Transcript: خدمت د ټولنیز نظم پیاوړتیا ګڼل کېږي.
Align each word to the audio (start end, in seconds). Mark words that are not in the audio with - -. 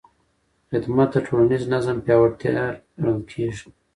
خدمت 0.69 1.09
د 1.13 1.17
ټولنیز 1.27 1.63
نظم 1.73 1.97
پیاوړتیا 2.05 2.63
ګڼل 2.99 3.19
کېږي. 3.31 3.67